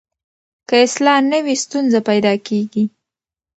[0.67, 2.83] که اصلاح نه وي ستونزه پیدا کېږي.